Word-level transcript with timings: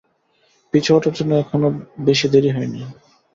পিছু 0.73 0.89
হটার 0.95 1.13
জন্য 1.17 1.31
এখনো 1.43 1.67
বেশি 2.07 2.25
দেরি 2.33 2.49
হয়নি। 2.51 2.79